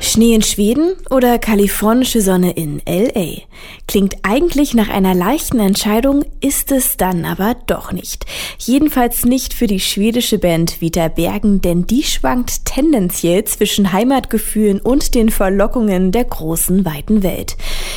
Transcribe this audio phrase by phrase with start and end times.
[0.00, 3.42] Schnee in Schweden oder kalifornische Sonne in LA?
[3.86, 8.24] Klingt eigentlich nach einer leichten Entscheidung, ist es dann aber doch nicht.
[8.58, 15.14] Jedenfalls nicht für die schwedische Band Vita Bergen, denn die schwankt tendenziell zwischen Heimatgefühlen und
[15.14, 17.56] den Verlockungen der großen weiten Welt.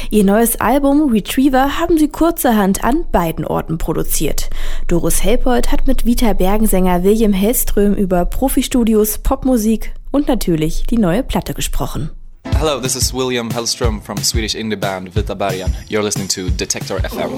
[0.09, 4.49] Ihr neues Album Retriever haben sie kurzerhand an beiden Orten produziert.
[4.87, 11.23] Doris Helpold hat mit Vita Bergen-Sänger William Hellström über Profistudios, Popmusik und natürlich die neue
[11.23, 12.11] Platte gesprochen.
[12.57, 15.73] Hello, this is William Hellström from Swedish indie band Vita Bergen.
[15.89, 17.31] You're listening to Detector FM.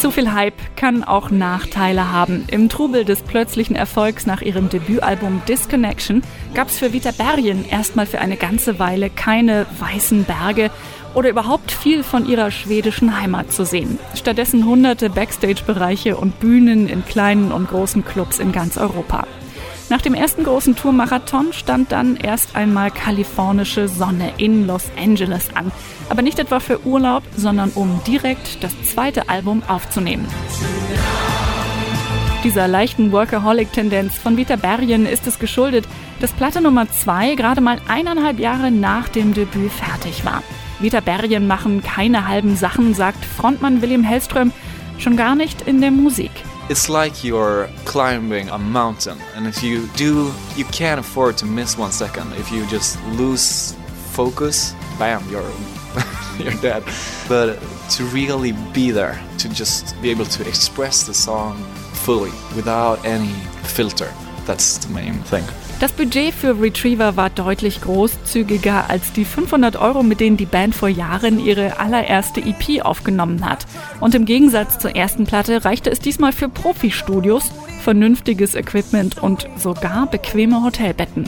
[0.00, 2.44] Zu viel Hype kann auch Nachteile haben.
[2.48, 6.22] Im Trubel des plötzlichen Erfolgs nach ihrem Debütalbum Disconnection
[6.54, 10.70] gab es für Vita Bergen erstmal für eine ganze Weile keine weißen Berge
[11.16, 13.98] oder überhaupt viel von ihrer schwedischen Heimat zu sehen.
[14.14, 19.26] Stattdessen hunderte Backstage-Bereiche und Bühnen in kleinen und großen Clubs in ganz Europa.
[19.88, 25.72] Nach dem ersten großen Tourmarathon stand dann erst einmal kalifornische Sonne in Los Angeles an.
[26.10, 30.26] Aber nicht etwa für Urlaub, sondern um direkt das zweite Album aufzunehmen.
[32.44, 35.86] Dieser leichten Workaholic-Tendenz von Vita Bergen ist es geschuldet,
[36.20, 40.42] dass Platte Nummer 2 gerade mal eineinhalb Jahre nach dem Debüt fertig war.
[40.78, 44.52] Vita Bergen machen keine halben Sachen, sagt Frontmann William Hellström,
[44.98, 46.30] schon gar nicht in der Musik.
[46.68, 51.78] It's like you're climbing a mountain, and if you do, you can't afford to miss
[51.78, 52.32] one second.
[52.38, 53.74] If you just lose
[54.12, 55.44] focus, bam, you're
[56.38, 56.82] you're dead.
[57.28, 57.58] But
[57.96, 61.56] to really be there, to just be able to express the song
[62.04, 64.12] fully without any filter,
[64.44, 65.44] that's the main thing.
[65.78, 70.74] Das Budget für Retriever war deutlich großzügiger als die 500 Euro, mit denen die Band
[70.74, 73.66] vor Jahren ihre allererste EP aufgenommen hat.
[74.00, 77.52] Und im Gegensatz zur ersten Platte reichte es diesmal für Profi-Studios,
[77.82, 81.26] vernünftiges Equipment und sogar bequeme Hotelbetten.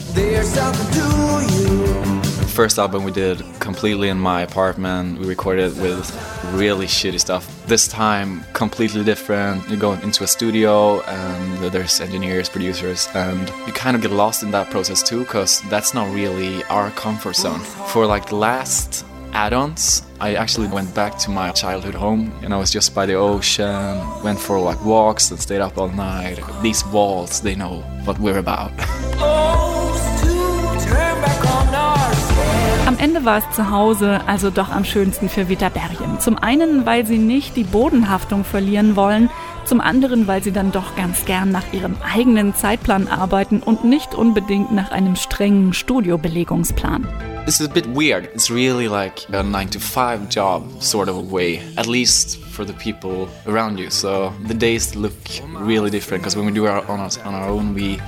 [2.59, 5.17] First album we did completely in my apartment.
[5.17, 6.05] We recorded with
[6.61, 7.45] really shitty stuff.
[7.67, 9.69] This time, completely different.
[9.69, 14.43] You go into a studio and there's engineers, producers, and you kind of get lost
[14.43, 17.61] in that process too, because that's not really our comfort zone.
[17.93, 22.57] For like the last add-ons i actually went back to my childhood home and i
[22.57, 26.83] was just by the ocean went for like walks and stayed up all night these
[26.87, 28.71] walls they know what we're about
[29.21, 29.48] oh,
[33.19, 35.69] Ende war es zu Hause also doch am schönsten für Vita.
[36.19, 39.29] Zum einen, weil sie nicht die Bodenhaftung verlieren wollen,
[39.65, 44.15] zum anderen, weil sie dann doch ganz gern nach ihrem eigenen Zeitplan arbeiten und nicht
[44.15, 47.05] unbedingt nach einem strengen Studiobelegungsplan.
[47.45, 48.29] This is a bit weird.
[48.33, 52.65] It's really like a 9 to 5 job sort of a way, at least for
[52.65, 53.89] the people around you.
[53.89, 55.13] So the days look
[55.59, 57.99] really different because when we do our on, our on our own, we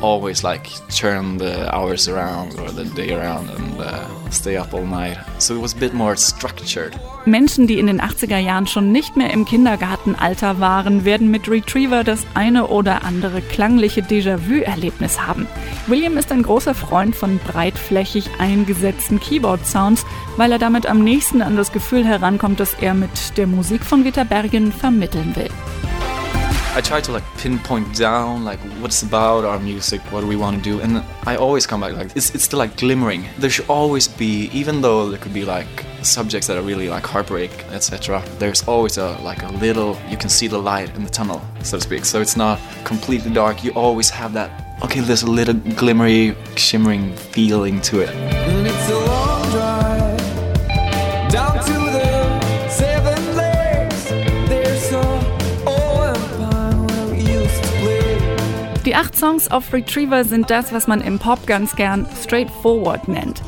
[0.00, 4.84] always like turn the hours around or the day around and uh, stay up all
[4.84, 5.18] night.
[5.38, 6.98] So it was a bit more structured.
[7.24, 12.04] Menschen, die in den 80er Jahren schon nicht mehr im Kindergartenalter waren, werden mit Retriever
[12.04, 15.46] das eine oder andere klangliche Déjà-vu-Erlebnis haben.
[15.86, 20.06] William ist ein großer Freund von breitflächig eingesetzten Keyboard-Sounds,
[20.36, 24.04] weil er damit am nächsten an das Gefühl herankommt, das er mit der Musik von
[24.04, 25.50] Vita Bergen vermitteln will.
[26.78, 30.58] I try to like pinpoint down like what's about our music, what do we want
[30.58, 33.24] to do, and I always come back like it's it's still like glimmering.
[33.36, 35.66] There should always be, even though there could be like
[36.02, 38.22] subjects that are really like heartbreak, etc.
[38.38, 41.78] There's always a like a little you can see the light in the tunnel, so
[41.78, 42.04] to speak.
[42.04, 43.64] So it's not completely dark.
[43.64, 44.48] You always have that
[44.84, 45.00] okay.
[45.00, 49.27] There's a little glimmery, shimmering feeling to it.
[58.98, 63.40] Acht Songs auf Retriever sind das, was man im Pop ganz gern straightforward nennt.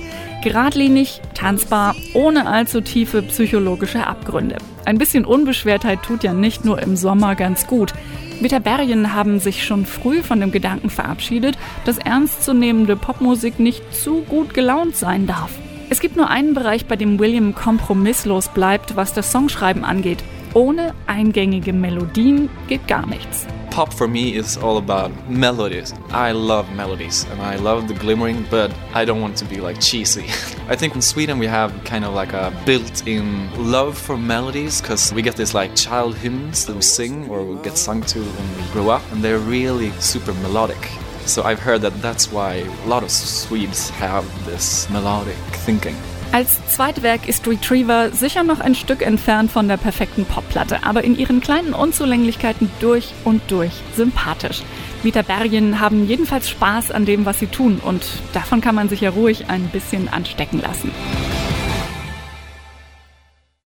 [0.45, 4.59] Geradlinig, tanzbar, ohne allzu tiefe psychologische Abgründe.
[4.85, 7.93] Ein bisschen Unbeschwertheit tut ja nicht nur im Sommer ganz gut.
[8.41, 14.55] Vitaberien haben sich schon früh von dem Gedanken verabschiedet, dass ernstzunehmende Popmusik nicht zu gut
[14.55, 15.51] gelaunt sein darf.
[15.89, 20.23] Es gibt nur einen Bereich, bei dem William kompromisslos bleibt, was das Songschreiben angeht.
[20.55, 23.49] Ohne eingängige Melodien geht gar nichts.
[23.71, 25.95] Pop for me is all about melodies.
[26.11, 29.81] I love melodies and I love the glimmering, but I don't want to be like
[29.81, 30.25] cheesy.
[30.69, 34.81] I think in Sweden we have kind of like a built in love for melodies
[34.81, 38.21] because we get these like child hymns that we sing or we get sung to
[38.21, 40.91] when we grow up, and they're really super melodic.
[41.27, 45.97] So I've heard that that's why a lot of Swedes have this melodic thinking.
[46.33, 51.19] Als Zweitwerk ist Retriever sicher noch ein Stück entfernt von der perfekten Popplatte, aber in
[51.19, 54.63] ihren kleinen Unzulänglichkeiten durch und durch sympathisch.
[55.03, 59.01] Vita Bergen haben jedenfalls Spaß an dem, was sie tun und davon kann man sich
[59.01, 60.93] ja ruhig ein bisschen anstecken lassen.